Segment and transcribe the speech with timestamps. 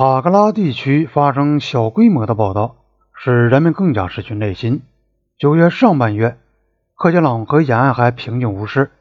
[0.00, 2.76] 塔格拉地区发生小规模的报道，
[3.12, 4.80] 使人们更加失去耐心。
[5.36, 6.38] 九月上半月，
[6.96, 8.92] 克杰朗和沿岸还平静无事。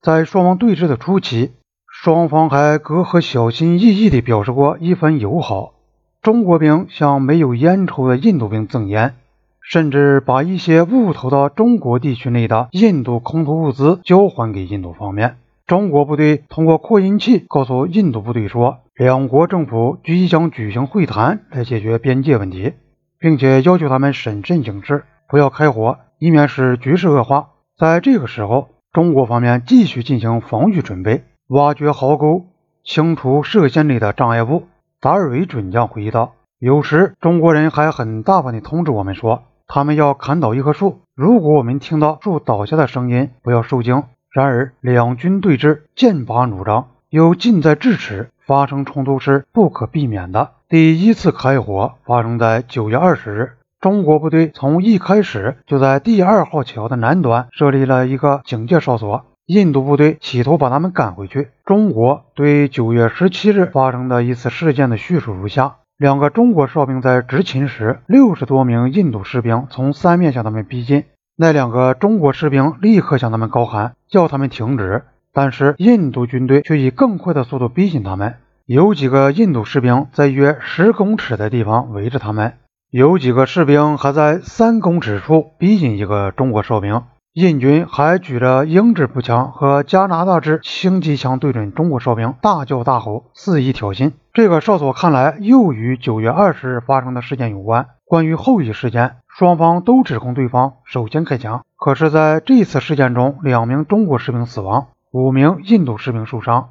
[0.00, 1.52] 在双方对峙的初期，
[1.86, 5.74] 双方还隔河小心翼翼地表示过一番友好。
[6.22, 9.14] 中国兵向没有烟抽的印度兵赠烟，
[9.60, 15.36] 甚至把一些误投到中国地区内的印度空投物资交还给印度方面。
[15.68, 22.74] 中国部队通过扩音器告诉印度部队说，两国政府即将举行会谈来解决边界问题，
[23.18, 27.48] 并且要求他们审慎行事，不要开火，以免使局势恶化。
[27.78, 32.44] 在这个时候，中国方面继续进行防御准备，挖掘壕沟，
[32.84, 34.64] 清除射线内的障碍物。
[35.00, 41.00] 达尔维准将回忆道：“有时中国人还很大方地通知我们说，他们要砍倒一棵树。
[41.16, 44.04] 如果我们听到树倒下的声音，不要受惊。
[44.30, 50.50] 然而，两军对峙，剑拔弩张，又近在咫尺，发生冲突是不可避免的。
[50.68, 61.48] 第一次开火发生在九月二十日。”中国部队从一开始就在第二号桥的南端设立了一个警戒哨所，印度部队企图把他们赶回去。
[61.64, 71.04] 中国对九月十七日发生的一次事件的叙述如下：两个中国哨兵在执勤时，六十多名印度士兵从三面向他们逼近，
[71.36, 78.34] 那两个中国士兵立刻向他们高喊，叫他们停止，但是印度军队却以更快的速度逼近他们。
[78.66, 82.54] 有几个印度士兵在约十公尺的地方围着他们。
[82.90, 94.12] 有几个士兵还在三公尺处逼近一个中国哨兵，印军还举着英制步枪和加拿大制轻机枪对准中国哨兵大叫大吼，肆意挑衅。
[94.34, 97.86] 这个哨所看来又与九月二十日发生的事件有关。
[98.04, 101.64] 关于后一事件，双方都指控对方首先开枪。
[101.76, 106.70] 可是，在这次事件中，两名中国士兵死亡，五名印度士兵受伤。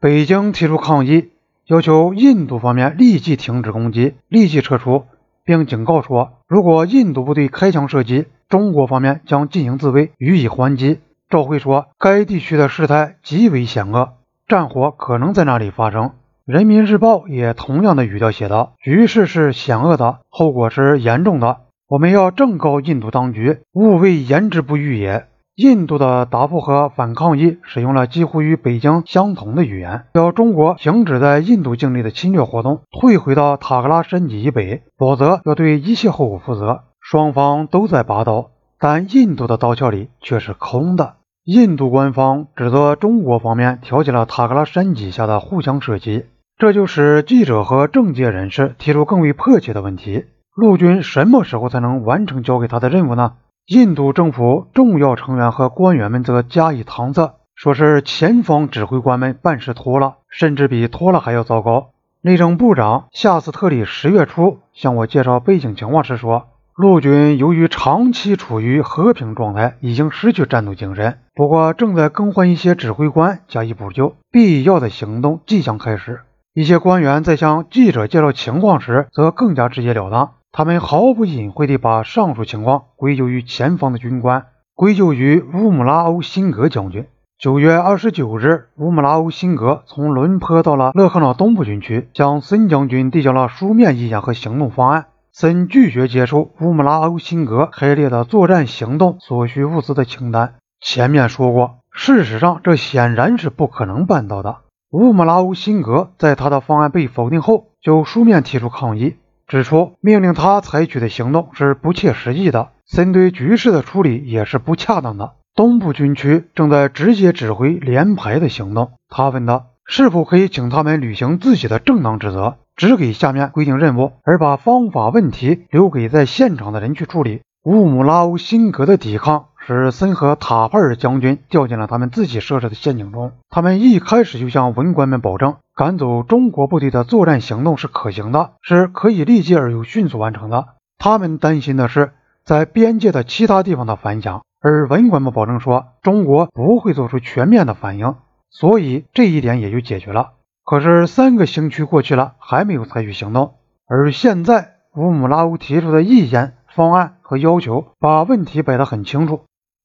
[0.00, 1.28] 北京提出抗议，
[1.66, 5.04] 要求印度方面立即停止攻击，立即撤出。
[5.44, 11.00] 并警告说，如果印度部队开枪射击，中国方面将进行自卫，予以还击。
[11.28, 14.14] 赵辉说，该地区的事态极为险恶，
[14.48, 16.12] 战火可能在那里发生。
[16.46, 21.58] 人民日报也同样的语调写道：“局势是险恶的，后果是严重的，
[21.88, 36.84] 我们要正告印度当局，勿谓言之不预也。”印度的答复和反抗议使用了几乎与北京相同的语言，要中国停止在印度境内的侵略活动，退回到塔克拉山脊以北，否则要对一切后果负责。
[37.00, 41.16] 双方都在拔刀，但印度的刀鞘里却是空的。
[41.44, 46.24] 印度官方指责中国方面挑起了塔克拉山脊下的互相射击，
[46.56, 50.24] 这就使记者和政界人士提出更为迫切的问题：
[50.54, 53.34] 陆军什么时候才能完成交给他的任务呢？
[53.66, 61.90] 印度政府重要成员和官员们则加以搪塞，说是前方指挥官们办事拖了，甚至比拖了还要糟糕。
[62.20, 76.22] 内政部长夏斯特里十月初向我介绍背景情况时说，陆军由于长期处于和平状态，已经失去战斗精神，不过正在更换一些指挥官加以补救，必要的行动即将开始。
[76.54, 80.32] 一些官员在向记者介绍情况时，则更加直截了当。
[80.52, 87.06] 他们毫不隐晦地把上述情况归咎于前方的军官，归咎于乌姆拉欧辛格将军。
[87.38, 95.06] 九月二十九日，乌姆拉欧辛格从伦坡到了勒克瑙东部军区，向森将军递交了书面意见和行动方案。
[95.32, 100.56] 森拒绝接受乌姆拉欧辛格开列的作战行动所需物资的清单。
[100.82, 104.58] 前面说过，事实上这显然是不可能办到的。
[104.92, 109.16] 乌姆拉乌辛格在他的方案被否定后，就书面提出抗议。
[109.46, 115.32] 指出，命令他采取的行动是不切实际的，针对局势的处理也是不恰当的。
[115.54, 118.92] 东部军区正在直接指挥连排的行动。
[119.08, 129.46] 他问道：“是否可以请他们履行自己的正当职责，只给下面规定任务，而把方法问题留给在现场的人去处理？”乌姆拉乌辛格的抵抗。
[129.64, 133.32] 使森和塔帕尔将军掉进了他们自己设置的陷阱中。
[133.48, 140.68] 他们一开始就向文官们保证，赶走中国部队的作战行动是可行的，是可以立即而又迅速完成的。
[140.98, 142.12] 他们担心的是
[142.44, 148.16] 在边界的其他地方的反响，而文官们保证说，中国不会做出全面的反应，
[148.50, 150.30] 所以这一点也就解决了。
[150.64, 153.54] 可是三个星期过去了，还没有采取行动。
[153.86, 159.42] 而现在，乌姆拉乌提出的意见、方案和要求，把问题摆得很清楚。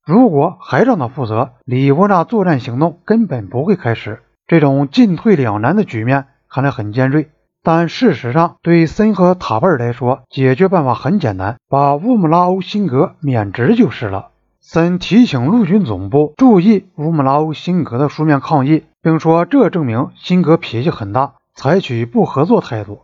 [0.07, 4.21] 如果还让他负责，里沃纳作战行动根本不会开始。
[4.47, 7.29] 这种进退两难的局面看来很尖锐，
[7.61, 14.29] 但事实上，对森和塔贝尔来说，解决办法很简单，把乌姆拉欧辛格免职就是了。
[14.61, 23.01] 森提醒陆军总部注意乌姆拉欧辛格的书面抗议，并说这证明辛格脾气很大，采取不合作态度。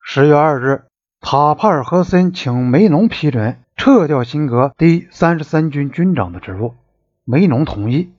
[0.00, 0.82] 十月二日，
[1.20, 6.74] 塔帕尔和森请梅农批准撤掉辛格第三十三军军长的职务，
[7.24, 8.14] 梅农同意。